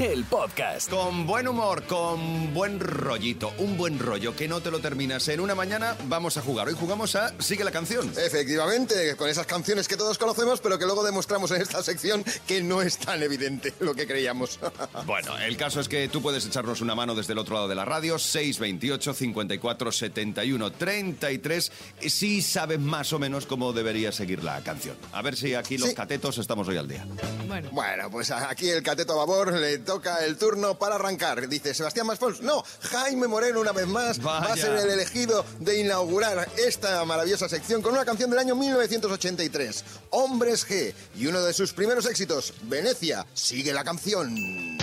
[0.00, 0.88] el podcast.
[0.90, 5.40] Con buen humor, con buen rollito, un buen rollo que no te lo terminas en
[5.40, 6.68] una mañana, vamos a jugar.
[6.68, 8.10] Hoy jugamos a Sigue la canción.
[8.16, 12.62] Efectivamente, con esas canciones que todos conocemos, pero que luego demostramos en esta sección que
[12.62, 14.58] no es tan evidente lo que creíamos.
[15.06, 17.74] Bueno, el caso es que tú puedes echarnos una mano desde el otro lado de
[17.74, 21.72] la radio, 628 54 71 33,
[22.06, 24.96] si sabes más o menos cómo debería seguir la canción.
[25.12, 25.94] A ver si aquí los Sí.
[25.94, 27.06] catetos estamos hoy al día.
[27.46, 31.48] Bueno, Bueno, pues aquí el cateto a babor le toca el turno para arrancar.
[31.48, 32.42] Dice Sebastián Maspons.
[32.42, 32.62] No,
[32.92, 37.82] Jaime Moreno una vez más va a ser el elegido de inaugurar esta maravillosa sección
[37.82, 43.26] con una canción del año 1983, Hombres G, y uno de sus primeros éxitos, Venecia.
[43.34, 44.79] Sigue la canción.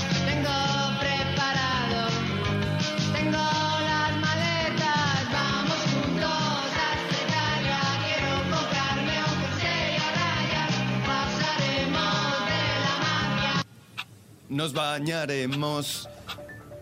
[14.50, 16.08] Nos bañaremos,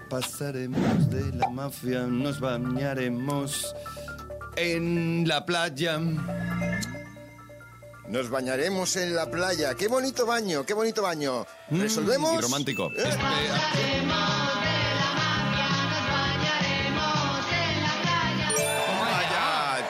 [0.10, 3.76] pasaremos de la mafia, nos bañaremos
[4.56, 6.00] en la playa.
[8.08, 9.74] Nos bañaremos en la playa.
[9.74, 11.46] Qué bonito baño, qué bonito baño.
[11.72, 12.34] ¿Resolvemos?
[12.34, 12.92] Mm, Y romántico.
[12.92, 12.94] ¿Eh?
[12.98, 13.18] Este,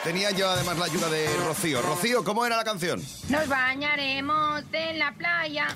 [0.06, 1.82] tenía yo además la ayuda de Rocío.
[1.82, 3.02] Rocío, ¿cómo era la canción?
[3.28, 5.66] Nos bañaremos en la playa.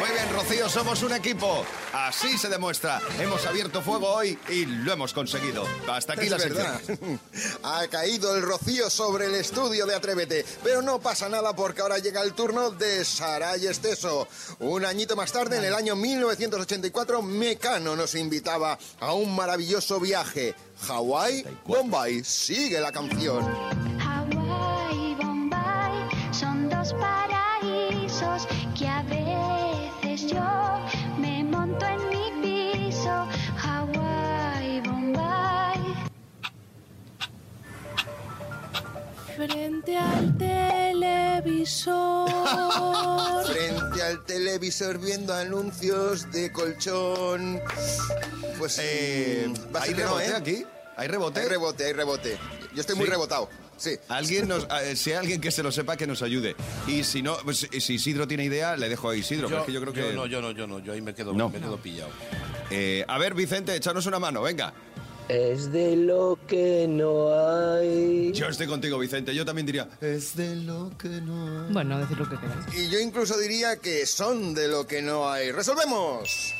[0.00, 1.66] Muy bien, Rocío, somos un equipo.
[1.92, 3.02] Así se demuestra.
[3.20, 5.66] Hemos abierto fuego hoy y lo hemos conseguido.
[5.86, 6.80] Hasta aquí Es la verdad.
[6.82, 7.20] sección.
[7.62, 11.98] Ha caído el rocío sobre el estudio de Atrévete, pero no pasa nada porque ahora
[11.98, 14.26] llega el turno de Saray Esteso.
[14.60, 20.54] Un añito más tarde, en el año 1984, Mecano nos invitaba a un maravilloso viaje.
[20.88, 23.44] Hawái, Bombay, sigue la canción.
[23.98, 28.46] Hawái y Bombay son dos paraísos
[28.78, 30.78] que a veces yo
[31.18, 33.26] me monto en mi piso.
[33.56, 35.80] Hawái y Bombay.
[39.36, 42.30] frente al televisor.
[43.44, 47.60] Frente al televisor viendo anuncios de colchón.
[48.58, 50.32] Pues Eh, va a ¿Hay ser que no, ¿eh?
[50.36, 50.64] aquí?
[50.96, 51.40] ¿Hay rebote?
[51.40, 52.38] Hay rebote, hay rebote.
[52.74, 53.48] Yo estoy muy rebotado.
[53.76, 53.90] Sí.
[54.08, 56.54] Alguien nos, eh, si hay alguien que se lo sepa, que nos ayude.
[56.86, 59.48] Y si no, pues, si Isidro tiene idea, le dejo a Isidro.
[59.48, 60.12] pero es que yo creo que.
[60.12, 61.48] no, yo no, yo no, yo ahí me quedo, No.
[61.48, 62.10] me quedo pillado.
[62.70, 64.72] Eh, a ver, Vicente, échanos una mano, venga.
[65.28, 68.30] Es de lo que no hay.
[68.32, 69.34] Yo estoy contigo, Vicente.
[69.34, 69.88] Yo también diría.
[70.00, 71.72] Es de lo que no hay.
[71.72, 72.66] bueno, decir lo que queráis.
[72.76, 75.50] Y yo incluso diría que son de lo que no hay.
[75.50, 76.54] ¡Resolvemos!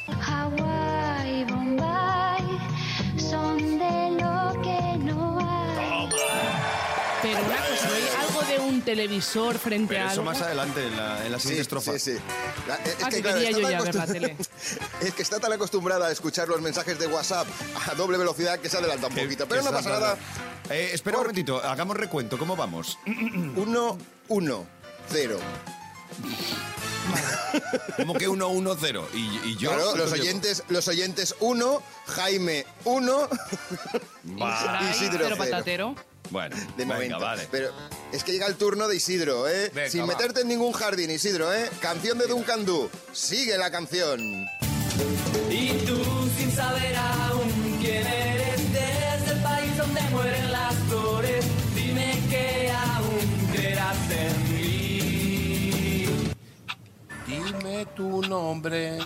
[8.85, 10.33] Televisor frente Pero a eso algo?
[10.33, 11.93] más adelante, en la, en la siguiente estrofa.
[11.93, 12.17] Sí, sí.
[12.69, 14.37] La- es Ah, que quería está yo tan ya ver la acostum- tele.
[15.01, 17.47] Es que está tan acostumbrada a escuchar los mensajes de WhatsApp
[17.91, 19.47] a doble velocidad que se adelanta un poquito.
[19.49, 20.17] Pero no pasa nada.
[20.71, 22.39] Eh, espera Por- un momentito, hagamos recuento.
[22.39, 22.99] ¿Cómo vamos?
[23.07, 24.67] 1, 1,
[25.11, 25.39] 0.
[27.97, 29.05] Como que 1-1-0.
[29.15, 29.71] Y, y yo.
[29.71, 33.29] Claro, ¿cuánto los oyentes, los oyentes 1, Jaime 1,
[34.41, 34.57] Va.
[34.79, 35.37] Fray, Isidro pero cero.
[35.39, 35.95] patatero.
[36.31, 37.21] Bueno, de venga, momento.
[37.21, 37.49] vale.
[37.51, 37.71] Pero
[38.13, 39.71] es que llega el turno de Isidro, ¿eh?
[39.75, 40.07] Venga, Sin va.
[40.07, 41.69] meterte en ningún jardín, Isidro, ¿eh?
[41.81, 42.91] Canción de Duncan Du.
[43.13, 44.47] Sigue la canción.
[45.51, 46.03] Y tú
[46.37, 53.49] sin saber aún quién eres desde el país donde mueren las flores, dime que aún
[53.53, 56.07] creerás en mí.
[57.27, 58.99] Dime tu nombre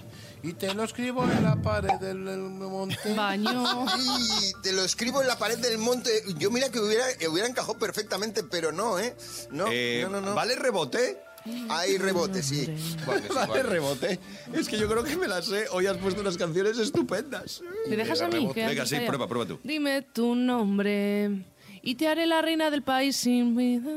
[0.42, 3.14] y te lo escribo en la pared del, del monte.
[3.14, 3.86] Baño.
[3.98, 6.10] Y te lo escribo en la pared del monte.
[6.38, 9.14] Yo mira que hubiera, hubiera encajado perfectamente, pero no, ¿eh?
[9.50, 10.34] No, Eh, no, no, no.
[10.34, 11.18] ¿Vale rebote?
[11.70, 12.66] Hay rebote, sí.
[13.06, 14.18] Vale, sí, Vale, rebote.
[14.52, 15.66] Es que yo creo que me las sé.
[15.70, 17.62] Hoy has puesto unas canciones estupendas.
[17.88, 18.50] ¿Me dejas a mí?
[18.54, 19.58] Venga, sí, prueba, prueba tú.
[19.64, 21.30] Dime tu nombre
[21.88, 23.90] y te haré la reina del país sin vida.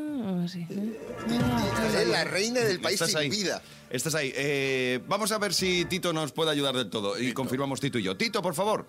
[0.45, 0.65] Así.
[0.69, 2.05] ¿eh?
[2.07, 3.29] La reina del país Estás sin ahí.
[3.29, 3.61] vida.
[3.89, 4.31] Estás ahí.
[4.33, 7.19] Eh, vamos a ver si Tito nos puede ayudar del todo.
[7.19, 8.15] Y confirmamos Tito y yo.
[8.15, 8.85] Tito, por favor.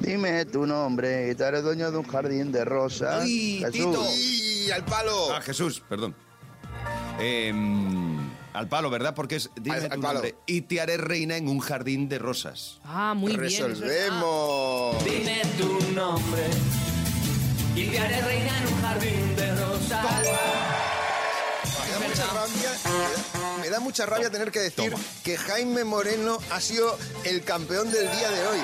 [0.00, 3.24] Dime tu nombre y te haré dueño de un jardín de rosas.
[3.24, 3.72] Uy, Jesús.
[3.72, 4.04] Tito.
[4.16, 5.34] ¡Y al palo!
[5.34, 6.14] Ah, Jesús, perdón.
[7.20, 7.52] Eh,
[8.52, 9.14] al palo, ¿verdad?
[9.16, 9.50] Porque es.
[9.60, 10.12] Dime Al- tu al palo.
[10.14, 10.36] nombre.
[10.46, 12.78] Y te haré reina en un jardín de rosas.
[12.84, 13.44] Ah, muy bien.
[13.46, 15.04] eso es- Resolvemos.
[15.04, 16.42] Dime tu nombre
[17.80, 20.04] y te haré reina en un jardín de rosas.
[21.86, 25.02] Me da mucha rabia, me da- me da mucha rabia tener que decir Toma.
[25.22, 28.58] que Jaime Moreno ha sido el campeón del día de hoy.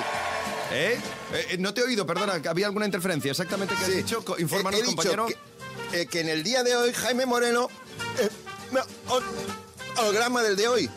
[0.71, 0.99] ¿Eh?
[1.33, 3.31] Eh, eh, No te he oído, perdona, que había alguna interferencia.
[3.31, 3.95] Exactamente qué has Sí.
[3.97, 4.23] dicho.
[4.25, 5.27] Co- He- Infórmanos, he dicho compañero.
[5.91, 7.69] Que, eh, que en el día de hoy Jaime Moreno...
[8.19, 8.29] eh,
[8.71, 9.23] no, hol-
[9.97, 10.89] holograma del de hoy.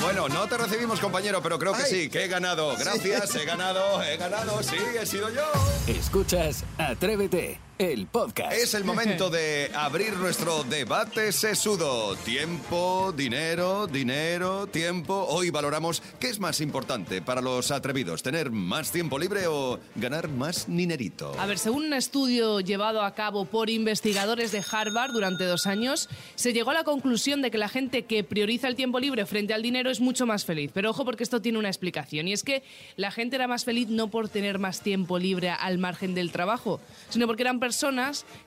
[0.00, 1.90] Bueno, no te recibimos, compañero, pero creo que Ay.
[1.90, 2.76] sí, que he ganado.
[2.78, 5.42] Gracias, he ganado, he ganado, sí, he sido yo.
[5.86, 8.52] Escuchas Atrévete, el podcast.
[8.52, 12.16] Es el momento de abrir nuestro debate sesudo.
[12.16, 15.26] Tiempo, dinero, dinero, tiempo.
[15.28, 20.28] Hoy valoramos qué es más importante para los atrevidos, tener más tiempo libre o ganar
[20.28, 21.32] más ninerito.
[21.38, 26.08] A ver, según un estudio llevado a cabo por investigadores de Harvard durante dos años,
[26.34, 29.54] se llegó a la conclusión de que la gente que prioriza el tiempo libre frente
[29.54, 30.72] al dinero es mucho más feliz.
[30.74, 32.64] Pero ojo porque esto tiene una explicación y es que
[32.96, 36.80] la gente era más feliz no por tener más tiempo libre al margen del trabajo,
[37.08, 37.67] sino porque eran personas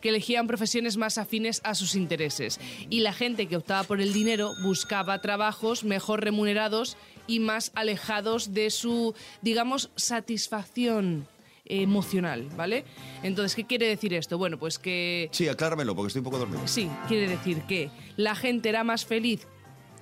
[0.02, 2.60] que elegían profesiones más afines a sus intereses.
[2.90, 6.98] Y la gente que optaba por el dinero buscaba trabajos mejor remunerados
[7.28, 11.28] y más alejados de su, digamos, satisfacción
[11.66, 12.84] emocional, ¿vale?
[13.24, 14.38] Entonces, ¿qué quiere decir esto?
[14.38, 16.68] Bueno, pues que Sí, acláramelo, porque estoy un poco dormido.
[16.68, 19.48] sí, quiere decir que la gente era más feliz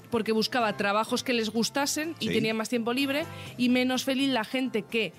[0.09, 2.33] porque buscaba trabajos que les gustasen y Sí.
[2.33, 3.25] tenía más tiempo libre
[3.57, 5.13] y menos feliz la gente que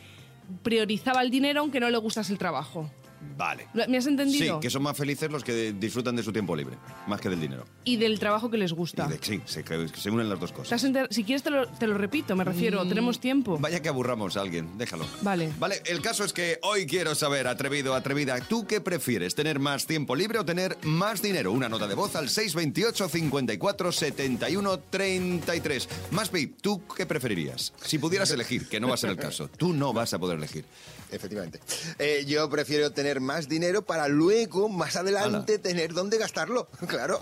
[0.64, 2.90] priorizaba el dinero aunque no le gustase el trabajo.
[3.36, 3.68] Vale.
[3.88, 4.56] ¿Me has entendido?
[4.56, 6.76] Sí, que son más felices los que disfrutan de su tiempo libre,
[7.06, 7.64] más que del dinero.
[7.84, 9.06] Y del trabajo que les gusta.
[9.06, 10.86] Y de- sí, se, unen las dos ¿Te cosas.
[11.10, 13.58] Si quieres te lo, te lo repito, me refiero, tenemos tiempo.
[13.58, 15.06] Vaya que aburramos a alguien, déjalo.
[15.22, 15.52] Vale.
[15.58, 19.34] Vale, el caso es que hoy quiero saber, atrevido, atrevida, ¿tú qué prefieres?
[19.34, 21.52] ¿Tener más tiempo libre o tener más dinero?
[21.52, 25.88] Una nota de voz al 628 54 71 33.
[26.12, 27.72] Más Pip, ¿tú qué preferirías?
[27.82, 30.38] Si pudieras elegir, que no va a ser el caso, tú no vas a poder
[30.38, 30.64] elegir.
[31.12, 31.58] Efectivamente.
[31.98, 36.68] Eh, yo prefiero tener más dinero para luego, más adelante, tener dónde gastarlo.
[36.86, 37.18] Claro.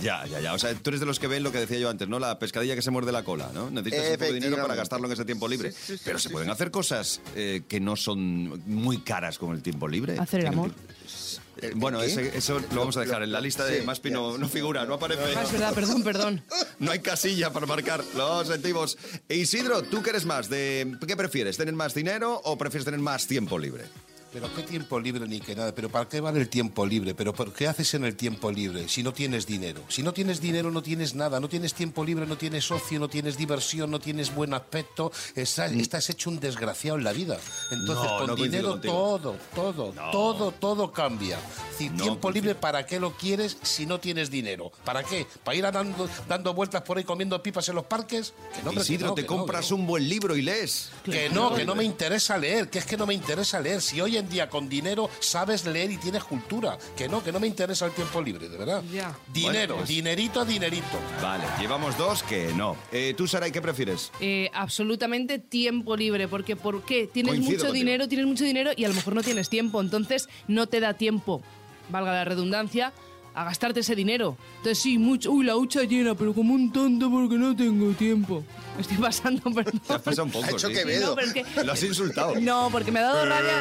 [0.00, 0.54] Ya, ya, ya.
[0.54, 2.18] O sea, tú eres de los que ven lo que decía yo antes, ¿no?
[2.20, 3.70] La pescadilla que se muerde la cola, ¿no?
[3.70, 5.72] Necesitas un poco de dinero para gastarlo en ese tiempo libre.
[5.72, 6.32] Sí, sí, sí, Pero sí, se sí.
[6.34, 10.16] pueden hacer cosas eh, que no son muy caras con el tiempo libre.
[10.18, 10.70] Hacer el amor.
[10.70, 14.10] Eh, ¿El bueno, ese- eso lo vamos a dejar en la lista de Sí, Maspi,
[14.10, 14.38] no, ya.
[14.38, 15.22] no figura, no aparece.
[15.36, 16.42] Ah, es verdad, perdón, perdón.
[16.78, 18.96] No hay casilla para marcar, lo sentimos.
[19.28, 20.48] Isidro, ¿tú qué eres más?
[20.48, 21.56] De, ¿Qué prefieres?
[21.58, 23.84] ¿Tener más dinero o prefieres tener más tiempo libre?
[24.32, 25.74] Pero qué tiempo libre ni que nada.
[25.74, 27.14] Pero ¿para qué vale el tiempo libre?
[27.14, 29.82] Pero ¿por qué haces en el tiempo libre si no tienes dinero?
[29.88, 31.40] Si no tienes dinero no tienes nada.
[31.40, 35.10] No tienes tiempo libre, no tienes ocio, no tienes diversión, no tienes buen aspecto.
[35.34, 37.38] Estás, estás hecho un desgraciado en la vida.
[37.70, 41.38] Entonces No, con no dinero todo, todo, todo, todo cambia.
[41.76, 42.30] Si tiempo coincido.
[42.30, 44.70] libre, ¿para qué lo quieres si no tienes dinero?
[44.84, 45.26] ¿Para qué?
[45.42, 48.32] ¿Para ir a dando, dando vueltas por ahí comiendo pipas en los parques?
[48.54, 50.90] Que no, que Isidro, no, te que que compras un buen libro y lees.
[51.04, 53.82] Que no, que no me interesa leer, que es que no me interesa leer.
[53.82, 57.40] Si hoy en día con dinero sabes leer y tienes cultura, que no, que no
[57.40, 58.82] me interesa el tiempo libre, de verdad.
[58.92, 59.16] Ya.
[59.32, 60.98] Dinero, Bueno, pues- dinerito, dinerito.
[61.22, 62.76] Vale, llevamos dos que no.
[62.92, 64.12] Eh, ¿Tú, Saray, qué prefieres?
[64.20, 67.06] Eh, absolutamente tiempo libre, porque ¿por qué?
[67.12, 67.84] Tienes Coincido mucho contigo.
[67.84, 70.94] dinero, tienes mucho dinero y a lo mejor no tienes tiempo, entonces no te da
[70.94, 71.42] tiempo,
[71.90, 72.92] valga la redundancia,
[73.34, 74.36] a gastarte ese dinero.
[74.58, 78.42] Entonces sí, mucho, uy, la hucha llena, pero como un tonto porque no tengo tiempo.
[78.76, 79.80] Me estoy pasando, perdón.
[79.86, 80.74] Te has pasado un poco, Ha hecho sí.
[80.74, 81.08] Quevedo.
[81.10, 82.34] No, pero es que- Lo has insultado.
[82.40, 83.60] No, porque me ha dado rabia.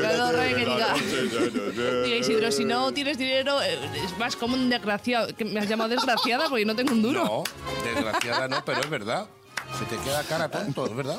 [0.00, 0.94] Me ha dado rabia que diga.
[2.04, 5.34] Diga Isidro, si no tienes dinero, eh, es más como un desgraciado.
[5.36, 7.24] Que me has llamado desgraciada porque no tengo un duro.
[7.24, 7.44] No,
[7.84, 9.26] desgraciada no, pero es verdad.
[9.78, 11.16] Se te queda cara tonto, es verdad.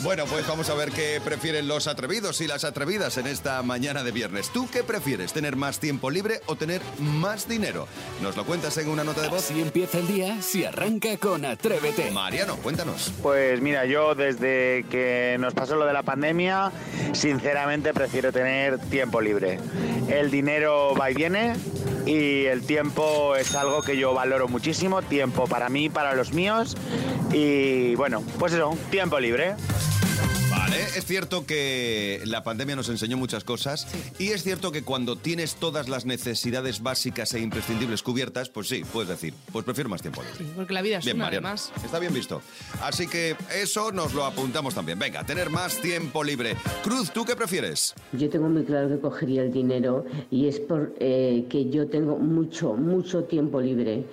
[0.00, 4.04] Bueno, pues vamos a ver qué prefieren los atrevidos y las atrevidas en esta mañana
[4.04, 4.50] de viernes.
[4.50, 5.32] ¿Tú qué prefieres?
[5.32, 7.88] ¿Tener más tiempo libre o tener más dinero?
[8.20, 9.42] Nos lo cuentas en una nota de voz.
[9.44, 12.10] Si empieza el día, si arranca con Atrévete.
[12.10, 13.10] Mariano, cuéntanos.
[13.22, 16.72] Pues mira, yo desde que nos pasó lo de la pandemia,
[17.14, 19.58] sinceramente prefiero tener tiempo libre.
[20.08, 21.54] El dinero va y viene
[22.06, 26.76] y el tiempo es algo que yo valoro muchísimo, tiempo para mí, para los míos
[27.32, 29.56] y bueno, pues eso, tiempo libre.
[30.68, 33.86] Vale, es cierto que la pandemia nos enseñó muchas cosas
[34.18, 38.82] y es cierto que cuando tienes todas las necesidades básicas e imprescindibles cubiertas, pues sí,
[38.92, 40.36] puedes decir, pues prefiero más tiempo libre.
[40.38, 41.46] Sí, porque la vida es Bien, una, Mariano.
[41.46, 41.72] además.
[41.84, 42.42] Está bien visto.
[42.82, 44.98] Así que eso nos lo apuntamos también.
[44.98, 46.56] Venga, tener más tiempo libre.
[46.82, 47.94] Cruz, ¿tú qué prefieres?
[48.12, 52.18] Yo tengo muy claro que cogería el dinero y es por eh, que yo tengo
[52.18, 54.04] mucho, mucho tiempo libre.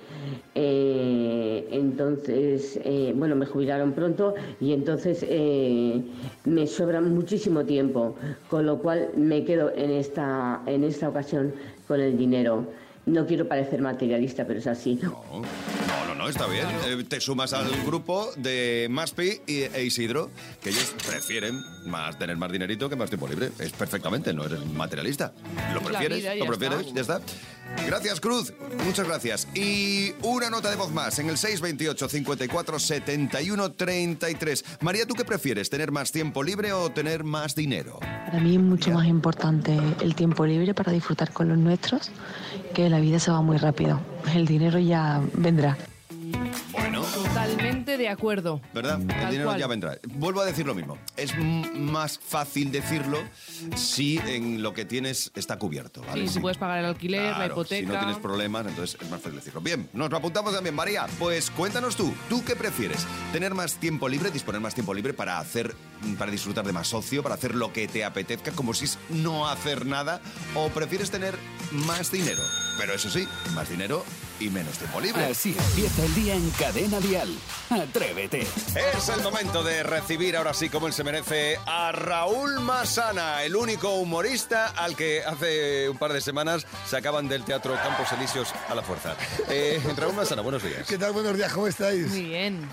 [0.54, 1.23] Eh,
[1.70, 6.02] entonces, eh, bueno, me jubilaron pronto y entonces eh,
[6.44, 8.16] me sobra muchísimo tiempo,
[8.48, 11.54] con lo cual me quedo en esta, en esta ocasión
[11.86, 12.66] con el dinero.
[13.06, 14.98] No quiero parecer materialista, pero es así.
[15.02, 15.42] No, no,
[16.08, 16.66] No, no, está bien.
[16.86, 20.30] Eh, te sumas al grupo de Maspi y, e Isidro,
[20.62, 23.50] que ellos prefieren más tener más dinerito que más tiempo libre.
[23.58, 25.34] Es perfectamente, no eres materialista.
[25.74, 26.94] Lo prefieres, vida, lo prefieres, está.
[26.94, 27.20] ya está.
[27.86, 28.52] Gracias, Cruz.
[28.84, 29.48] Muchas gracias.
[29.54, 34.64] Y una nota de voz más en el 628 54 71 33.
[34.80, 35.70] María, ¿tú qué prefieres?
[35.70, 38.00] ¿Tener más tiempo libre o tener más dinero?
[38.00, 42.10] Para mí es mucho más importante el tiempo libre para disfrutar con los nuestros,
[42.74, 44.00] que la vida se va muy rápido.
[44.34, 45.76] El dinero ya vendrá.
[47.14, 48.60] Totalmente de acuerdo.
[48.72, 49.00] ¿Verdad?
[49.00, 49.60] El dinero cual.
[49.60, 49.98] ya vendrá.
[50.14, 50.98] Vuelvo a decir lo mismo.
[51.16, 53.18] Es más fácil decirlo
[53.76, 56.02] si en lo que tienes está cubierto.
[56.02, 56.26] ¿vale?
[56.26, 57.80] Sí, Si- puedes pagar el alquiler, la hipoteca.
[57.80, 59.60] Si no tienes problemas, entonces es más fácil decirlo.
[59.60, 61.06] Bien, nos lo apuntamos también, María.
[61.18, 63.06] Pues cuéntanos tú, ¿tú qué prefieres?
[63.32, 65.74] ¿Tener más tiempo libre, disponer más tiempo libre para hacer,
[66.18, 69.48] para disfrutar de más ocio, para hacer lo que te apetezca, como si es no
[69.48, 70.20] hacer nada?
[70.54, 71.34] ¿O prefieres tener
[71.72, 72.42] más dinero?
[72.78, 74.04] Pero eso sí, más dinero
[74.40, 75.24] y menos tiempo libre.
[75.26, 77.28] Así empieza el día en Cadena Dial.
[77.70, 78.40] Atrévete.
[78.42, 83.54] Es el momento de recibir ahora sí como él se merece a Raúl Masana, el
[83.54, 88.74] único humorista al que hace un par de semanas sacaban del teatro Campos Elíseos a
[88.74, 89.14] la fuerza.
[89.48, 90.84] Eh, Raúl Masana, buenos días.
[90.88, 91.12] ¿Qué tal?
[91.12, 92.08] Buenos días, ¿cómo estáis?
[92.08, 92.68] Muy bien.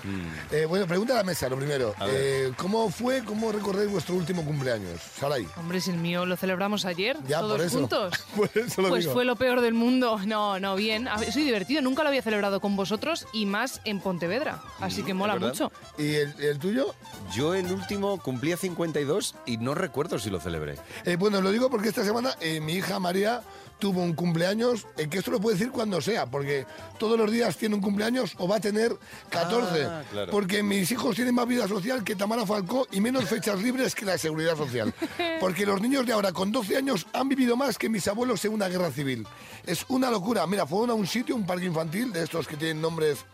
[0.50, 1.94] Eh, bueno, pregunta a la mesa, lo primero.
[2.08, 5.00] Eh, ¿Cómo fue, cómo recordáis vuestro último cumpleaños?
[5.20, 5.46] Saray.
[5.56, 7.78] Hombre, si el mío lo celebramos ayer, Ya, todos por eso.
[7.78, 8.14] juntos.
[8.36, 9.12] Por eso lo Pues digo.
[9.12, 9.91] fue lo peor del mundo.
[10.00, 11.08] No, no, bien.
[11.32, 11.82] Soy divertido.
[11.82, 14.62] Nunca lo había celebrado con vosotros y más en Pontevedra.
[14.80, 15.72] Así que mola mucho.
[15.98, 16.94] ¿Y el, el tuyo?
[17.34, 20.76] Yo el último cumplía 52 y no recuerdo si lo celebré.
[21.04, 23.42] Eh, bueno, lo digo porque esta semana eh, mi hija María
[23.82, 26.64] tuvo un cumpleaños, eh, que esto lo puede decir cuando sea, porque
[27.00, 28.96] todos los días tiene un cumpleaños o va a tener
[29.28, 29.84] 14.
[29.84, 30.30] Ah, claro.
[30.30, 34.04] Porque mis hijos tienen más vida social que Tamara Falcó y menos fechas libres que
[34.04, 34.94] la seguridad social.
[35.40, 38.52] Porque los niños de ahora con 12 años han vivido más que mis abuelos en
[38.52, 39.26] una guerra civil.
[39.66, 40.46] Es una locura.
[40.46, 43.24] Mira, fueron a un sitio, un parque infantil, de estos que tienen nombres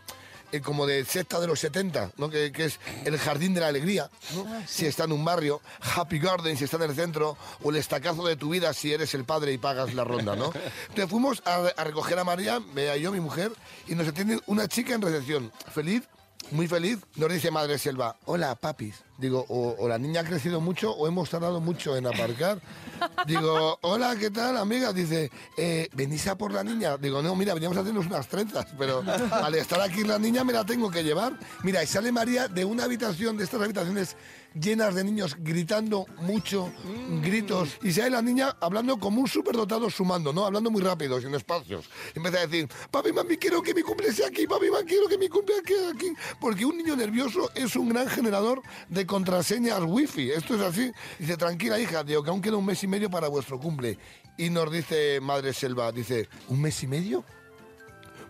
[0.51, 2.29] eh, como de secta de los 70, ¿no?
[2.29, 4.45] que, que es el Jardín de la Alegría, ¿no?
[4.67, 5.61] si está en un barrio,
[5.95, 9.13] Happy Garden si está en el centro, o el estacazo de tu vida si eres
[9.13, 10.35] el padre y pagas la ronda.
[10.35, 10.51] ¿no?
[10.89, 13.51] Entonces fuimos a, a recoger a María, vea yo, mi mujer,
[13.87, 16.03] y nos atiende una chica en recepción, feliz,
[16.51, 19.03] muy feliz, nos dice Madre Selva, hola papis.
[19.19, 22.61] Digo, o, la niña ha crecido mucho o hemos tardado mucho en aparcar.
[23.27, 24.93] Digo, hola, ¿qué tal, amiga?
[24.93, 26.95] Dice, eh, ¿venís a por la niña?
[26.95, 30.53] Digo, no, mira, veníamos a hacernos unas trenzas, pero al estar aquí la niña me
[30.53, 31.37] la tengo que llevar.
[31.63, 34.15] Mira, y sale María de una habitación, de estas habitaciones
[34.59, 36.71] llenas de niños gritando mucho,
[37.21, 40.45] gritos, y sale la niña hablando como un superdotado sumando, ¿no?
[40.45, 41.89] Hablando muy rápido, sin espacios.
[42.13, 45.17] Empieza a decir, papi, mami, quiero que mi cumple sea aquí, papi, mami, quiero que
[45.17, 46.11] mi cumple sea aquí.
[46.39, 50.31] Porque un niño nervioso es un gran generador de contraseñas wifi.
[50.31, 50.91] Esto es así.
[51.17, 53.97] Dice, tranquila, hija, digo que aún queda un mes y medio para vuestro cumple.
[54.37, 57.25] Y nos dice Madre Selva, dice, ¿un mes y medio?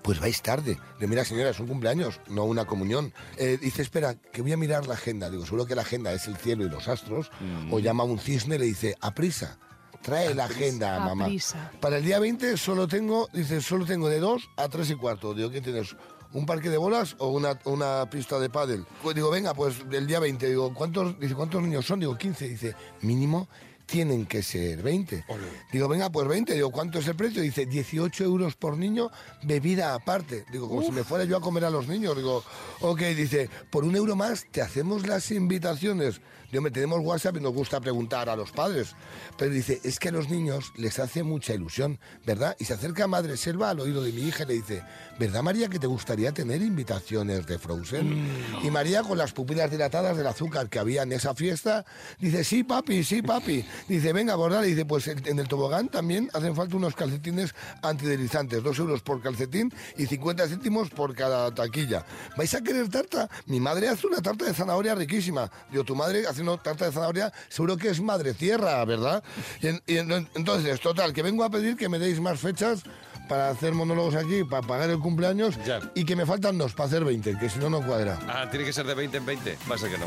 [0.10, 0.80] Pues vais tarde.
[1.00, 3.14] Le mira, señora, es un cumpleaños, no una comunión.
[3.38, 5.30] Eh, dice, espera, que voy a mirar la agenda.
[5.30, 7.30] Digo, seguro que la agenda es el cielo y los astros.
[7.70, 9.60] O llama a un cisne y le dice, a prisa.
[10.02, 11.26] Trae la agenda, A mamá.
[11.26, 11.72] prisa.
[11.80, 15.36] Para el día 20 solo tengo, dice, solo tengo de 2 a 3 y cuarto.
[15.36, 15.96] Digo, ¿qué tienes?
[16.34, 18.88] ¿Un parque de bolas o una, una pista de pádel?
[19.04, 20.50] Pues digo, venga, pues el día 20.
[20.50, 22.00] Digo, ¿cuántos, dice, ¿cuántos niños son?
[22.00, 22.48] Digo, 15.
[22.50, 23.48] Dice, mínimo
[23.90, 25.26] tienen que ser 20.
[25.72, 26.54] Digo, venga, pues 20.
[26.54, 27.42] Digo, ¿cuánto es el precio?
[27.42, 29.10] Dice, 18 euros por niño,
[29.44, 30.46] bebida aparte.
[30.52, 32.16] Digo, como si me fuera yo a comer a los niños.
[32.16, 32.44] Digo,
[32.82, 36.22] ok, dice, por un euro más te hacemos las invitaciones.
[36.52, 38.96] Digo, me tenemos WhatsApp y nos gusta preguntar a los padres.
[39.38, 42.56] Pero dice, es que a los niños les hace mucha ilusión, ¿verdad?
[42.60, 44.84] Y se acerca a Madre Selva al oído de mi hija y le dice,
[45.20, 48.28] ¿verdad María que te gustaría tener invitaciones de Frozen?
[48.64, 51.86] Y María con las pupilas dilatadas del azúcar que había en esa fiesta,
[52.20, 53.66] dice, sí papi, sí papi.
[53.88, 54.66] Dice, venga, bordar.
[54.66, 59.02] Y dice, pues en en el tobogán también hacen falta unos calcetines antideslizantes, dos euros
[59.02, 62.06] por calcetín y 50 céntimos por cada taquilla.
[62.36, 63.30] ¿Vais a querer tarta?
[63.46, 65.52] Mi madre hace una tarta de zanahoria riquísima.
[65.72, 69.24] Digo, tu madre hace una tarta de zanahoria, seguro que es madre tierra, ¿verdad?
[69.62, 72.84] Y, en- y en- entonces, total, que vengo a pedir que me deis más fechas
[73.28, 75.56] para hacer monólogos aquí, para pagar el cumpleaños
[75.94, 78.18] y que me faltan dos para hacer 20, que si no, no cuadra.
[78.28, 79.58] Ah, tiene que ser de 20 en 20.
[79.70, 80.06] Va a ser que no.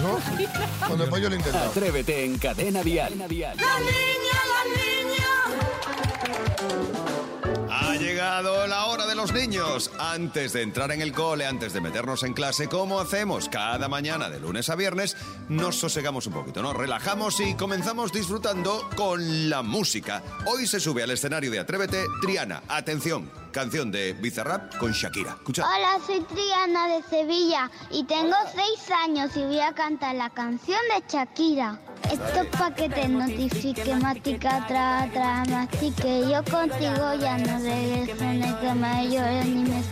[0.00, 0.18] ¿No?
[0.86, 1.68] Cuando después yo lo he intentado.
[1.70, 3.12] Atrévete en Cadena Dial.
[7.72, 9.92] Ha llegado la hora de los niños.
[9.96, 13.48] Antes de entrar en el cole, antes de meternos en clase, ¿cómo hacemos?
[13.48, 15.16] Cada mañana, de lunes a viernes,
[15.48, 20.20] nos sosegamos un poquito, nos relajamos y comenzamos disfrutando con la música.
[20.46, 22.64] Hoy se sube al escenario de Atrévete Triana.
[22.66, 25.32] Atención, canción de Bizarrap con Shakira.
[25.32, 25.64] Escucha.
[25.64, 30.80] Hola, soy Triana de Sevilla y tengo seis años y voy a cantar la canción
[30.94, 31.78] de Shakira.
[32.10, 36.22] Esto es pa' que te notifique, matica, tra, tra, mastique.
[36.28, 39.82] Yo contigo ya no regreso, ni que me llores ni me...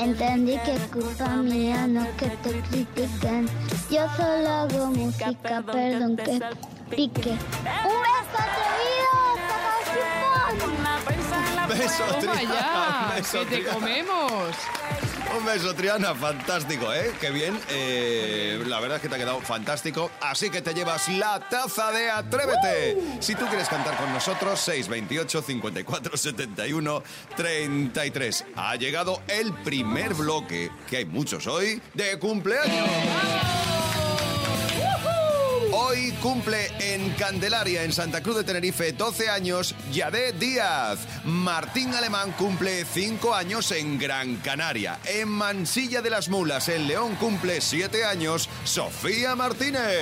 [0.00, 3.48] Entendí que es culpa mía, no que te critiquen.
[3.90, 6.40] Yo solo hago música, perdón que
[6.90, 7.30] pique.
[7.30, 9.27] ¡Un beso atrevido!
[11.78, 13.08] Beso, Triana.
[13.10, 13.72] un beso, que te Triana.
[13.74, 14.54] comemos.
[15.38, 17.12] Un beso, Triana, fantástico, ¿eh?
[17.20, 17.58] Qué bien.
[17.68, 20.10] Eh, la verdad es que te ha quedado fantástico.
[20.20, 22.96] Así que te llevas la taza de Atrévete.
[23.20, 27.02] Si tú quieres cantar con nosotros, 628 54 71
[27.36, 28.44] 33.
[28.56, 32.88] Ha llegado el primer bloque, que hay muchos hoy, de cumpleaños.
[35.80, 40.98] Hoy cumple en Candelaria, en Santa Cruz de Tenerife, 12 años, Yadé Díaz.
[41.24, 44.98] Martín Alemán cumple 5 años en Gran Canaria.
[45.04, 50.00] En Mansilla de las Mulas, en León, cumple 7 años, Sofía Martínez.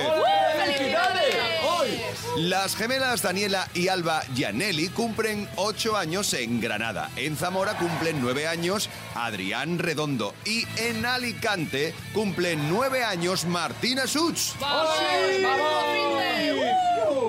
[2.37, 7.11] Las gemelas Daniela y Alba Gianelli cumplen 8 años en Granada.
[7.15, 10.33] En Zamora cumplen 9 años Adrián Redondo.
[10.43, 14.53] Y en Alicante cumplen 9 años Martina Such.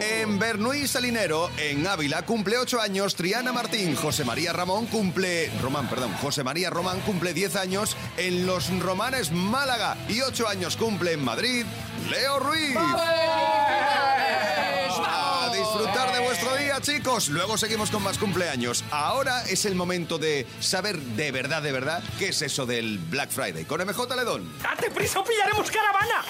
[0.00, 3.96] En Bernuy Salinero, en Ávila, cumple 8 años Triana Martín.
[3.96, 5.50] José María Ramón cumple.
[5.62, 6.12] Román, perdón.
[6.20, 9.96] José María Román cumple 10 años en Los Romanes, Málaga.
[10.08, 11.64] Y 8 años cumple en Madrid
[12.10, 12.76] Leo Ruiz.
[15.10, 17.28] A disfrutar de vuestro día, chicos.
[17.28, 18.84] Luego seguimos con más cumpleaños.
[18.90, 23.30] Ahora es el momento de saber de verdad, de verdad, qué es eso del Black
[23.30, 23.64] Friday.
[23.64, 24.52] Con MJ Ledón.
[24.62, 26.24] ¡Date prisa o pillaremos caravana!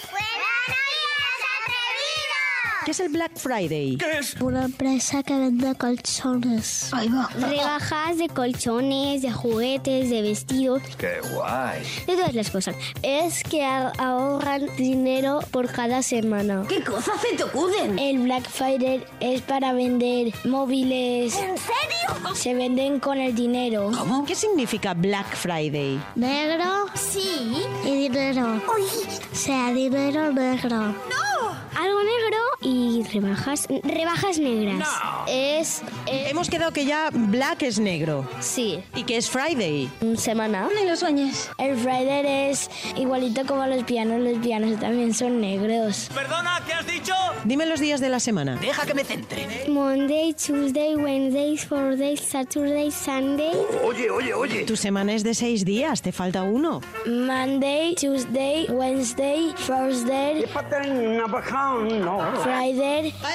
[2.89, 3.99] ¿Qué es el Black Friday?
[3.99, 4.35] ¿Qué es?
[4.41, 6.89] Una empresa que vende colchones.
[6.95, 7.29] Ahí va.
[7.39, 11.83] Rebajas de colchones, de juguetes, de vestidos, ¡Qué guay!
[12.07, 12.77] de todas las cosas.
[13.03, 16.65] Es que ahorran dinero por cada semana.
[16.67, 17.99] ¿Qué cosas se te ocurren?
[17.99, 21.37] El Black Friday es para vender móviles.
[21.37, 22.35] ¿En serio?
[22.35, 23.91] Se venden con el dinero.
[23.99, 24.25] ¿Cómo?
[24.25, 26.01] ¿Qué significa Black Friday?
[26.15, 26.87] Negro.
[26.95, 27.67] Sí.
[27.85, 28.63] Y dinero.
[28.67, 30.79] O sea, dinero negro.
[30.79, 31.29] ¡No!
[31.77, 33.67] Algo negro y rebajas.
[33.85, 34.79] Rebajas negras.
[34.79, 35.25] No.
[35.29, 35.83] Es.
[36.07, 38.29] es- Hemos quedado que ya Black es negro.
[38.41, 38.81] sí.
[38.95, 39.89] ¿Y qué es Friday?
[40.17, 40.69] Semana.
[40.75, 41.51] No lo sueñes.
[41.59, 44.21] El Friday es igualito como los pianos.
[44.21, 46.11] Los pianos también son negros.
[46.15, 47.15] ¿Perdona, qué has dicho?
[47.45, 48.57] Dime los días de la semana.
[48.57, 49.47] Deja que me centre.
[49.69, 53.53] Monday, Tuesday, Wednesday, Thursday, Saturday, Sunday.
[53.85, 54.65] Oye, oye, oye.
[54.65, 56.81] Tu semana es de seis días, te falta uno.
[57.07, 61.07] Monday, Tuesday, Wednesday, Thursday, Friday.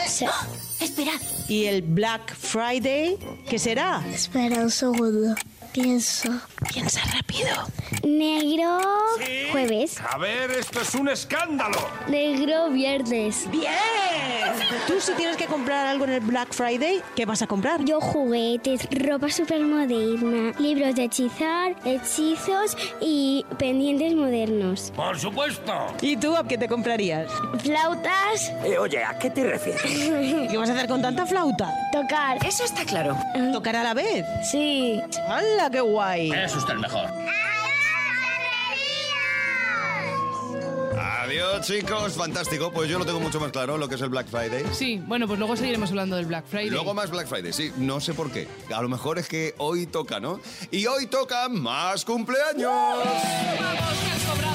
[0.07, 0.33] Sa-
[0.81, 1.13] Esperad.
[1.47, 3.17] ¿Y el Black Friday?
[3.49, 4.03] ¿Qué será?
[4.13, 5.33] Espera un segundo.
[5.71, 6.29] Pienso.
[6.71, 7.49] Piensa rápido.
[8.04, 8.80] Negro
[9.52, 9.99] jueves.
[10.12, 11.78] A ver, esto es un escándalo.
[12.08, 13.49] Negro viernes.
[13.52, 13.73] ¡Bien!
[14.88, 17.84] Tú si tienes que comprar algo en el Black Friday, ¿qué vas a comprar?
[17.86, 24.91] Yo juguetes, ropa súper moderna, libros de hechizar, hechizos y pendientes modernos.
[24.95, 25.73] Por supuesto.
[26.02, 27.32] ¿Y tú a qué te comprarías?
[27.63, 29.82] Flautas, Eh, oye, ¿a qué te refieres?
[30.52, 31.73] ¿Qué vas a hacer con tanta flauta?
[31.93, 32.43] tocar.
[32.43, 33.15] Eso está claro.
[33.52, 34.26] ¿Tocar a la vez?
[34.52, 34.99] Sí.
[35.30, 36.32] ¡Hala, qué guay!
[36.32, 37.10] Es usted el mejor.
[41.24, 42.13] Adiós, chicos.
[42.13, 42.72] Fantástico.
[42.72, 44.66] Pues yo lo tengo mucho más claro lo que es el Black Friday.
[44.74, 46.70] Sí, bueno, pues luego seguiremos hablando del Black Friday.
[46.70, 48.48] Luego más Black Friday, sí, no sé por qué.
[48.74, 50.42] A lo mejor es que hoy toca, ¿no?
[50.70, 52.72] Y hoy toca más cumpleaños.
[52.72, 53.94] Vamos,
[54.42, 54.53] que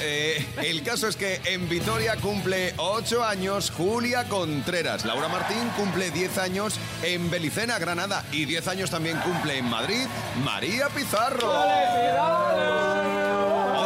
[0.00, 5.04] Eh, el caso es que en Vitoria cumple 8 años Julia Contreras.
[5.04, 8.24] Laura Martín cumple 10 años en Belicena, Granada.
[8.32, 10.06] Y 10 años también cumple en Madrid
[10.44, 11.50] María Pizarro.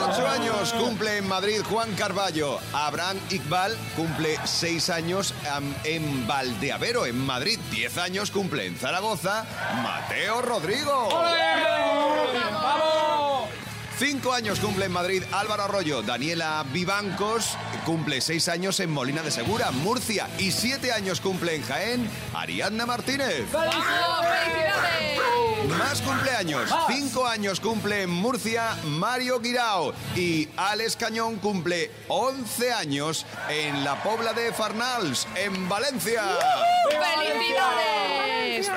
[0.08, 2.58] 8 años cumple en Madrid Juan Carballo.
[2.72, 5.34] Abraham Iqbal cumple 6 años
[5.84, 7.58] en Valdeavero, en Madrid.
[7.70, 9.44] 10 años cumple en Zaragoza
[9.82, 11.08] Mateo Rodrigo.
[13.98, 17.56] Cinco años cumple en Madrid Álvaro Arroyo, Daniela Vivancos
[17.86, 22.84] cumple seis años en Molina de Segura, Murcia, y siete años cumple en Jaén Ariadna
[22.84, 23.50] Martínez.
[23.52, 23.74] ¡Vamos,
[24.26, 25.66] felicidades!
[25.78, 26.68] Más cumpleaños.
[26.88, 29.94] Cinco años cumple en Murcia Mario Guirao.
[30.14, 36.22] Y Alex Cañón cumple 11 años en la Pobla de Farnals, en Valencia.
[36.90, 38.70] ¡Felicidades!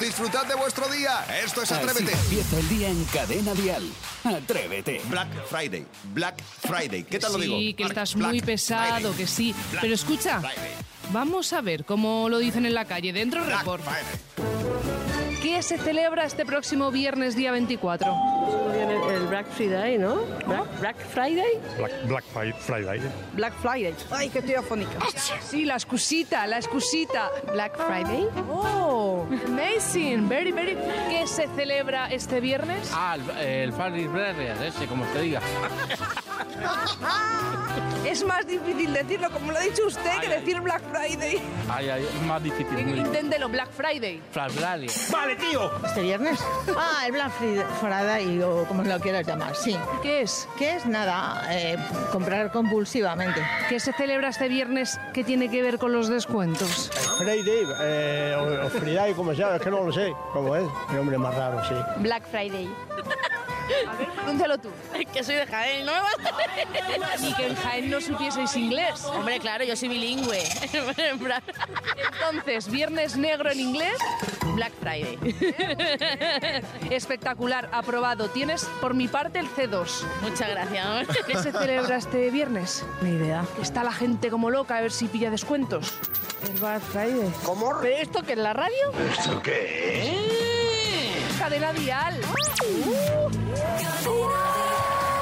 [0.00, 1.24] Disfrutad de vuestro día.
[1.44, 2.12] Esto es Así Atrévete.
[2.16, 3.82] empieza el día en Cadena Dial.
[4.24, 5.00] Atrévete.
[5.08, 5.86] Black Friday.
[6.14, 7.04] Black Friday.
[7.04, 7.58] ¿Qué tal lo digo?
[7.58, 9.12] Sí, que estás Black muy pesado, Friday.
[9.16, 9.54] que sí.
[9.70, 10.72] Black Pero escucha, Friday.
[11.12, 13.12] vamos a ver cómo lo dicen en la calle.
[13.12, 13.82] Dentro Black report.
[13.84, 14.99] Friday.
[15.42, 18.12] ¿Qué se celebra este próximo viernes día 24?
[19.10, 20.16] El Black Friday, ¿no?
[20.46, 21.58] Black, Black Friday.
[21.78, 23.00] Black, Black Fri- Friday.
[23.34, 23.94] Black Friday.
[24.10, 24.98] Ay, que estoy afónica.
[25.42, 27.30] Sí, la excusita, la excusita.
[27.52, 28.26] Black Friday.
[28.50, 30.76] Oh, amazing, very, very.
[31.08, 32.90] ¿Qué se celebra este viernes?
[32.94, 35.40] Ah, el, el Burger, ese, como usted diga.
[38.04, 41.40] Es más difícil decirlo, como lo ha dicho usted, que decir Black Friday.
[41.68, 42.96] Ay, ay, es más difícil.
[42.98, 44.20] Inténtelo, Black Friday.
[44.32, 44.88] Friday.
[45.12, 45.70] Vale, tío.
[45.86, 46.40] ¿Este viernes?
[46.76, 49.76] Ah, el Black Fri- Friday o como lo quieras llamar, sí.
[50.02, 50.48] ¿Qué es?
[50.58, 50.86] ¿Qué es?
[50.86, 51.76] Nada, eh,
[52.10, 53.40] comprar compulsivamente.
[53.68, 56.90] ¿Qué se celebra este viernes que tiene que ver con los descuentos?
[57.18, 60.66] Friday, eh, o, o Friday, como sea, es que no lo sé cómo es.
[60.90, 61.74] El nombre más raro, sí.
[61.98, 62.68] Black Friday.
[63.88, 64.70] A ver, pronúncialo tú.
[65.12, 65.92] que soy de Jaén, ¿no?
[67.20, 69.04] Ni que en Jaén no supieseis inglés.
[69.04, 70.42] Hombre, claro, yo soy bilingüe.
[72.30, 73.96] Entonces, viernes negro en inglés,
[74.54, 75.18] Black Friday.
[76.90, 78.28] espectacular, aprobado.
[78.28, 80.04] Tienes por mi parte el C2.
[80.22, 81.08] Muchas gracias.
[81.26, 82.84] ¿Qué se celebra este viernes?
[83.02, 83.44] Ni idea.
[83.60, 85.94] Está la gente como loca a ver si pilla descuentos.
[86.48, 87.32] El Black Friday.
[87.44, 87.78] ¿Cómo?
[87.80, 88.92] ¿Pero esto qué es la radio?
[89.18, 90.39] ¿Esto qué es?
[91.50, 92.14] Cadena Dial.
[92.62, 92.94] Uh.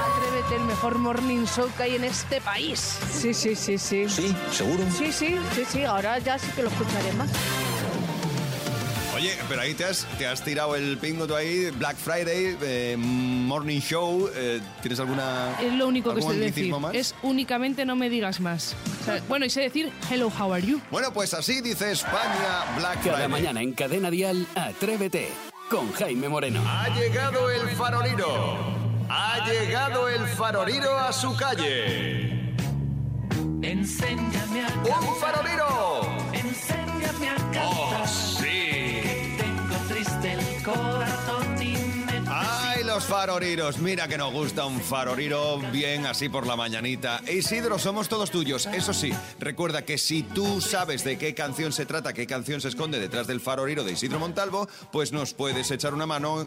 [0.04, 2.98] Atrévete, el mejor morning show que hay en este país.
[3.10, 4.06] Sí, sí, sí, sí.
[4.10, 4.84] Sí, seguro.
[4.94, 5.84] Sí, sí, sí, sí.
[5.84, 7.30] Ahora ya sí que lo escucharé más.
[9.16, 12.96] Oye, pero ahí te has, te has tirado el pingo tú ahí, Black Friday, eh,
[12.98, 16.74] Morning Show, eh, ¿tienes alguna Es lo único que sé decir.
[16.76, 16.94] más?
[16.94, 18.76] Es únicamente no me digas más.
[19.00, 20.78] O sea, bueno, y sé decir hello, how are you?
[20.90, 23.28] Bueno, pues así dice España Black Cada Friday.
[23.28, 26.62] mañana en Cadena Dial, Atrévete con Jaime Moreno.
[26.66, 28.26] Ha llegado el farolino.
[29.08, 32.54] Ha llegado el farolino a su calle.
[33.62, 36.17] Enséñame a ¡Un farolino!
[43.08, 43.78] Faroriros!
[43.78, 47.22] Mira que nos gusta un faroriro bien así por la mañanita.
[47.26, 48.66] Isidro, somos todos tuyos.
[48.66, 52.68] Eso sí, recuerda que si tú sabes de qué canción se trata, qué canción se
[52.68, 56.46] esconde detrás del faroriro de Isidro Montalvo, pues nos puedes echar una mano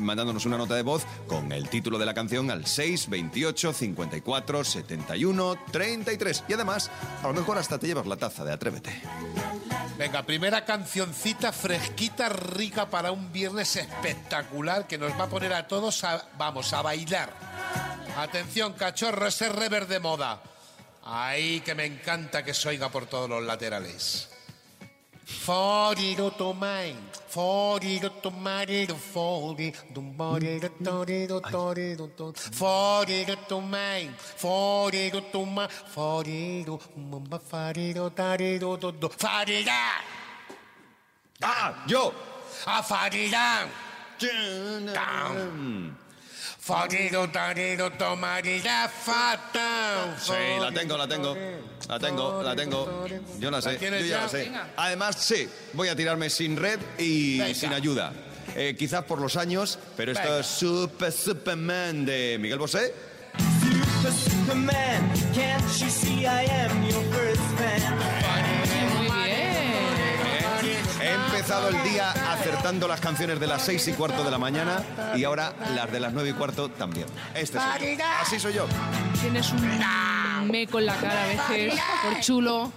[0.00, 5.56] mandándonos una nota de voz con el título de la canción al 628 54 71
[5.70, 6.44] 33.
[6.48, 6.90] Y además,
[7.22, 9.02] a lo mejor hasta te llevas la taza de Atrévete.
[9.98, 15.68] Venga, primera cancioncita fresquita, rica para un viernes espectacular que nos va a poner a
[15.68, 17.32] todos a, vamos, a bailar.
[18.16, 20.40] Atención, cachorro, ese rever de moda.
[21.04, 24.30] Ahí que me encanta que se oiga por todos los laterales.
[41.42, 42.12] ¡Ah, yo!
[42.64, 43.68] a farira,
[44.18, 45.96] down,
[46.60, 51.36] foriro tariro to marira, fatao, Sí, la tengo, la tengo.
[51.88, 53.06] La tengo, la tengo.
[53.38, 53.74] Yo la sé.
[53.74, 54.50] ¿La tienes Yo ya la sé.
[54.76, 57.54] Además, sí, voy a tirarme sin red y Venga.
[57.54, 58.12] sin ayuda.
[58.56, 60.40] Eh, quizás por los años, pero esto Venga.
[60.40, 62.92] es Super Superman de Miguel Bosé.
[64.06, 68.25] Superman, can't you see I am your first fan?
[71.46, 74.82] Empezado el día acertando las canciones de las seis y cuarto de la mañana
[75.14, 77.06] y ahora las de las nueve y cuarto también.
[77.36, 78.04] Este soy yo.
[78.20, 78.66] Así soy yo.
[79.20, 82.72] Tienes un meco en la cara a veces, por chulo.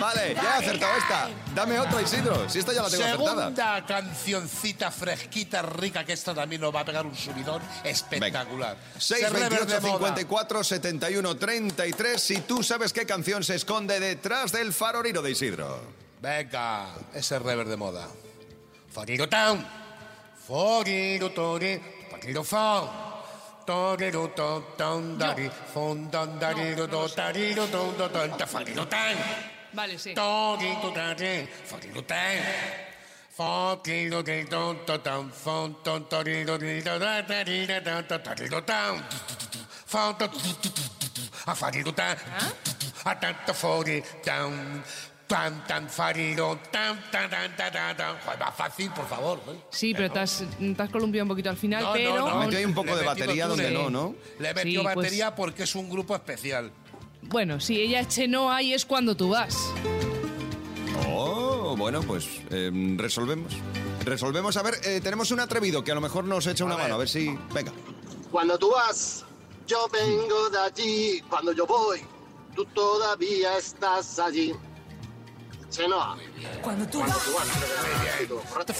[0.00, 1.28] Vale, ya he acertado esta.
[1.54, 2.48] Dame otra, Isidro.
[2.48, 3.42] Si esta ya la tengo acertada.
[3.42, 8.76] Segunda cancioncita fresquita, rica, que esta también nos va a pegar un subidón espectacular.
[8.96, 10.08] Ese rever 628 de moda.
[10.08, 16.02] 54 71 33 si tú sabes qué canción se esconde detrás del faroriro de Isidro.
[16.22, 18.06] Venga, ese rever de moda.
[18.88, 19.58] Foriro town.
[20.36, 21.82] Foriro tori.
[22.10, 22.88] Foriro fon.
[23.66, 25.50] Toriro ton ton dari.
[25.50, 29.16] Fon don dariro do dariro don do don da foriro tan.
[29.74, 30.14] Vale, sí.
[30.14, 31.48] Toriro dari.
[31.64, 32.38] Foriro tan.
[33.34, 35.28] Foriro de don do don.
[35.28, 39.02] Fon ton toriro di do da dariro don do dariro tan.
[39.86, 40.30] Fon do
[41.46, 42.16] a fariro tan.
[43.04, 44.84] A tanto fori down.
[45.32, 48.18] Tan, tan, fariro, tan, tan, tan, tan, tan, tan.
[48.20, 49.40] Joder, más fácil, por favor.
[49.48, 49.58] ¿eh?
[49.70, 52.16] Sí, pero te has, te has columpiado un poquito al final, No, pero...
[52.18, 52.38] no, no.
[52.40, 53.74] Metió ahí un poco Le de he metido batería donde sí.
[53.74, 54.14] no, ¿no?
[54.38, 56.70] Le he metido Sí, pues- batería porque es un grupo especial.
[57.22, 59.56] Bueno, si ella es Chenoa y es cuando tú vas.
[61.08, 63.54] Oh, bueno, pues eh, resolvemos.
[64.04, 64.56] Resolvemos.
[64.58, 66.94] A ver, eh, tenemos un atrevido que a lo mejor nos echa una mano.
[66.94, 67.34] A ver si.
[67.54, 67.72] Venga.
[68.30, 69.24] Cuando tú vas,
[69.66, 71.22] yo vengo de allí.
[71.28, 72.00] Cuando yo voy,
[72.54, 74.52] tú todavía estás allí.
[76.62, 78.74] Cuando tú Cuando tú vas, creo que es el título, ¿correcto?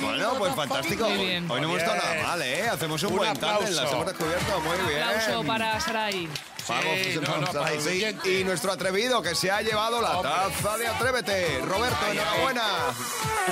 [0.00, 1.08] Bueno, pues fantástico.
[1.08, 1.50] Muy bien.
[1.50, 2.68] Hoy no hemos estado nada mal, ¿eh?
[2.68, 3.82] Hacemos un, Un buen tándem, aplauso.
[3.82, 5.02] las hemos descubierto muy bien.
[5.02, 6.28] Aplauso para Sarai.
[6.66, 8.40] Vamos, Sí, no, no, sí.
[8.40, 11.58] Y nuestro atrevido que se ha llevado la taza de Atrévete.
[11.60, 12.62] Roberto, enhorabuena.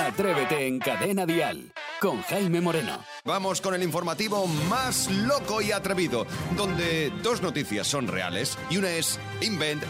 [0.07, 3.03] Atrévete en Cadena Dial con Jaime Moreno.
[3.25, 8.89] Vamos con el informativo más loco y atrevido, donde dos noticias son reales y una
[8.89, 9.17] es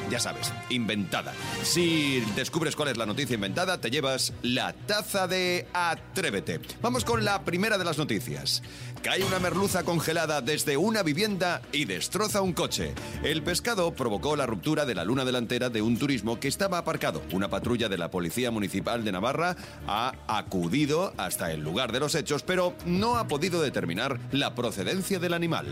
[0.10, 1.34] ya sabes, inventada.
[1.64, 6.60] Si descubres cuál es la noticia inventada, te llevas la taza de Atrévete.
[6.82, 8.62] Vamos con la primera de las noticias.
[9.02, 12.94] Cae una merluza congelada desde una vivienda y destroza un coche.
[13.22, 17.22] El pescado provocó la ruptura de la luna delantera de un turismo que estaba aparcado.
[17.32, 22.16] Una patrulla de la Policía Municipal de Navarra ha acudido hasta el lugar de los
[22.16, 25.68] hechos, pero no ha podido determinar la procedencia del animal.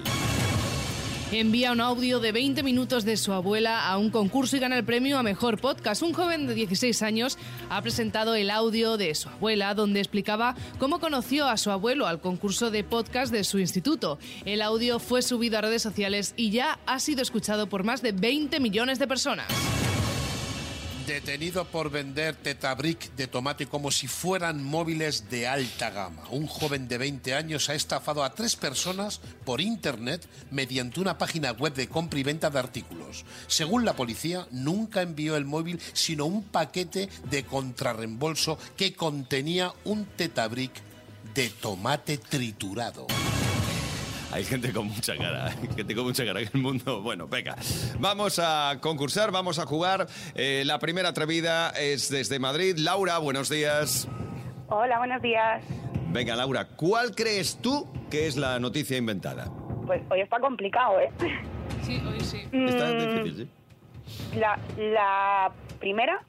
[1.31, 4.83] Envía un audio de 20 minutos de su abuela a un concurso y gana el
[4.83, 6.01] premio a Mejor Podcast.
[6.01, 7.37] Un joven de 16 años
[7.69, 12.19] ha presentado el audio de su abuela donde explicaba cómo conoció a su abuelo al
[12.19, 14.19] concurso de podcast de su instituto.
[14.43, 18.11] El audio fue subido a redes sociales y ya ha sido escuchado por más de
[18.11, 19.47] 20 millones de personas.
[21.07, 26.23] Detenido por vender tetabric de tomate como si fueran móviles de alta gama.
[26.29, 31.51] Un joven de 20 años ha estafado a tres personas por internet mediante una página
[31.51, 33.25] web de compra y venta de artículos.
[33.47, 40.05] Según la policía, nunca envió el móvil, sino un paquete de contrarreembolso que contenía un
[40.05, 40.71] tetabric
[41.33, 43.07] de tomate triturado.
[44.33, 47.01] Hay gente con mucha cara, hay gente con mucha cara en el mundo.
[47.01, 47.55] Bueno, venga,
[47.99, 50.07] vamos a concursar, vamos a jugar.
[50.35, 52.77] Eh, la primera atrevida es desde Madrid.
[52.77, 54.07] Laura, buenos días.
[54.69, 55.63] Hola, buenos días.
[56.09, 59.47] Venga, Laura, ¿cuál crees tú que es la noticia inventada?
[59.85, 61.09] Pues hoy está complicado, ¿eh?
[61.83, 62.37] Sí, hoy sí.
[62.51, 63.47] Está Mm, difícil,
[64.31, 64.37] ¿sí?
[64.39, 66.21] La, la primera,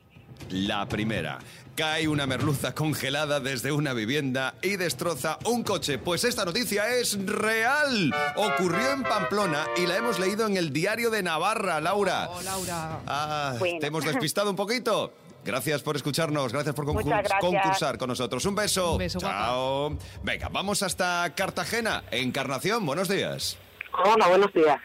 [0.50, 1.38] La primera.
[1.74, 5.96] Cae una merluza congelada desde una vivienda y destroza un coche.
[5.96, 8.14] Pues esta noticia es real.
[8.36, 12.28] Ocurrió en Pamplona y la hemos leído en el diario de Navarra, Laura.
[12.30, 13.00] Oh, Laura.
[13.06, 13.78] Ah, Bueno.
[13.80, 15.14] ¿Te hemos despistado un poquito?
[15.46, 17.40] Gracias por escucharnos, gracias por concur- Muchas gracias.
[17.40, 18.44] concursar con nosotros.
[18.44, 18.92] Un beso.
[18.92, 19.96] Un beso, Chao.
[20.22, 22.84] Venga, vamos hasta Cartagena, Encarnación.
[22.84, 23.56] Buenos días.
[24.04, 24.78] Hola, buenos días.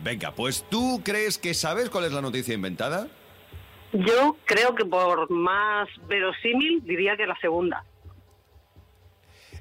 [0.00, 3.06] Venga, pues tú crees que sabes cuál es la noticia inventada?
[3.94, 7.84] Yo creo que por más verosímil diría que la segunda.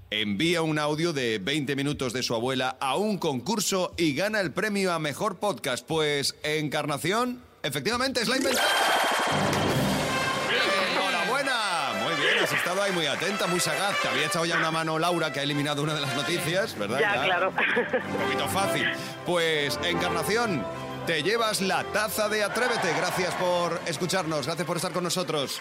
[0.10, 4.52] Envía un audio de 20 minutos de su abuela a un concurso y gana el
[4.52, 5.88] premio a mejor podcast.
[5.88, 8.67] Pues Encarnación, efectivamente es la inventada.
[10.91, 11.54] Enhorabuena.
[12.04, 14.02] Muy bien, has estado ahí muy atenta, muy sagaz.
[14.02, 17.00] Te había echado ya una mano Laura, que ha eliminado una de las noticias, ¿verdad?
[17.00, 17.50] Ya, claro.
[17.50, 18.88] Un poquito fácil.
[19.28, 20.65] Pues Encarnación,
[21.06, 22.94] te llevas la taza de Atrévete.
[22.98, 25.60] Gracias por escucharnos, gracias por estar con nosotros.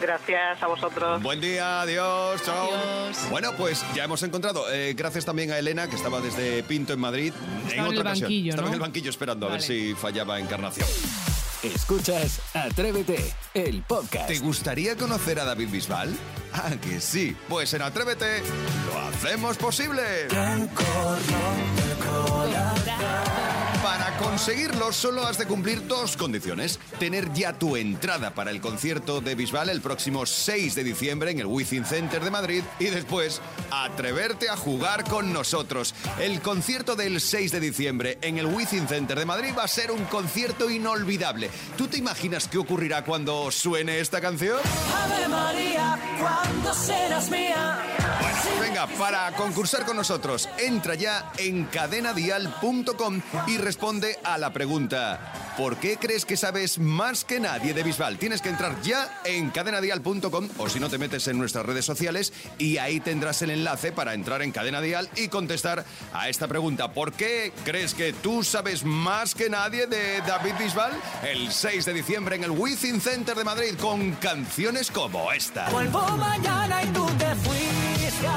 [0.00, 1.22] Gracias a vosotros.
[1.22, 2.68] Buen día, adiós, chao.
[2.68, 3.16] Adiós.
[3.30, 4.70] Bueno, pues ya hemos encontrado.
[4.72, 7.32] eh, gracias también a Elena, que estaba desde Pinto en Madrid.
[7.68, 8.68] Estaba en el banquillo, Estaba ¿no?
[8.68, 10.86] en el banquillo esperando a ver si fallaba Encarnación.
[11.62, 14.26] Escuchas Atrévete, el podcast.
[14.26, 16.14] ¿Te gustaría conocer a David Bisbal?
[16.52, 17.34] Ah, que sí.
[17.48, 18.42] Pues en Atrévete
[18.92, 20.28] lo hacemos posible.
[23.84, 26.80] Para conseguirlo solo has de cumplir dos condiciones.
[26.98, 31.40] Tener ya tu entrada para el concierto de Bisbal el próximo 6 de diciembre en
[31.40, 35.94] el Within Center de Madrid y después atreverte a jugar con nosotros.
[36.18, 39.90] El concierto del 6 de diciembre en el Within Center de Madrid va a ser
[39.90, 41.50] un concierto inolvidable.
[41.76, 44.60] ¿Tú te imaginas qué ocurrirá cuando suene esta canción?
[44.94, 47.82] Ave María, ¿cuándo serás mía?
[48.18, 55.43] Bueno, venga, para concursar con nosotros, entra ya en cadenadial.com y responde a la pregunta.
[55.56, 58.18] ¿Por qué crees que sabes más que nadie de Bisbal?
[58.18, 62.32] Tienes que entrar ya en cadenadial.com o si no te metes en nuestras redes sociales
[62.58, 66.92] y ahí tendrás el enlace para entrar en Cadena Dial y contestar a esta pregunta.
[66.92, 70.92] ¿Por qué crees que tú sabes más que nadie de David Bisbal?
[71.22, 75.70] El 6 de diciembre en el Within Center de Madrid con canciones como esta.
[75.70, 78.28] Vuelvo mañana y tú te fuiste.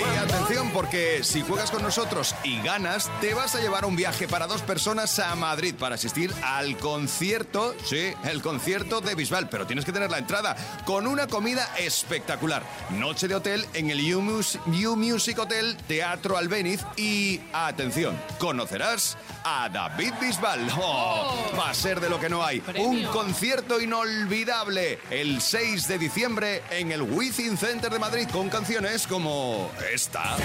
[0.00, 4.28] Y atención porque si juegas con nosotros y ganas, te vas a llevar un viaje
[4.28, 9.66] para dos personas a Madrid para asistir al concierto, sí, el concierto de Bisbal, pero
[9.66, 12.62] tienes que tener la entrada con una comida espectacular.
[12.90, 19.16] Noche de hotel en el U, Mus- U Music Hotel Teatro Albéniz y atención, conocerás
[19.44, 20.68] a David Bisbal.
[20.76, 22.62] Oh, va a ser de lo que no hay.
[22.78, 29.06] Un concierto inolvidable el 6 de diciembre en el Within Center de Madrid con canciones
[29.06, 30.36] como esta.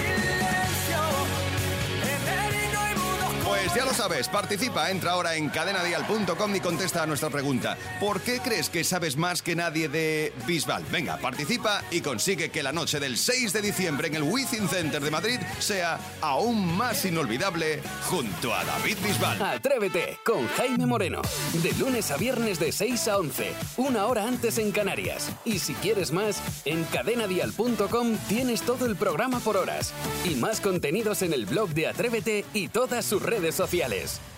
[3.64, 7.78] Pues ya lo sabes, participa, entra ahora en cadenadial.com y contesta a nuestra pregunta.
[7.98, 10.84] ¿Por qué crees que sabes más que nadie de Bisbal?
[10.92, 15.02] Venga, participa y consigue que la noche del 6 de diciembre en el Within Center
[15.02, 19.40] de Madrid sea aún más inolvidable junto a David Bisbal.
[19.40, 21.22] Atrévete con Jaime Moreno.
[21.62, 25.32] De lunes a viernes de 6 a 11, una hora antes en Canarias.
[25.46, 29.94] Y si quieres más, en cadenadial.com tienes todo el programa por horas.
[30.26, 33.22] Y más contenidos en el blog de Atrévete y todas sus
[33.54, 34.33] redes sociales.